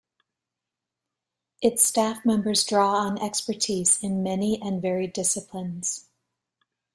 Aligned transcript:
Its 1.61 1.85
staff 1.85 2.25
members 2.25 2.63
draw 2.63 2.95
on 3.05 3.21
expertise 3.21 4.01
in 4.01 4.23
many 4.23 4.59
and 4.59 4.81
varied 4.81 5.13
disciplines. 5.13 6.07